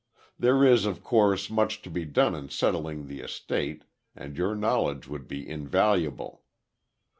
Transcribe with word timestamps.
There 0.39 0.65
is, 0.65 0.87
of 0.87 1.03
course, 1.03 1.47
much 1.51 1.83
to 1.83 1.89
be 1.91 2.05
done 2.05 2.33
in 2.33 2.49
settling 2.49 3.05
the 3.05 3.19
estate, 3.19 3.83
and 4.15 4.35
your 4.35 4.55
knowledge 4.55 5.07
would 5.07 5.27
be 5.27 5.47
invaluable. 5.47 6.41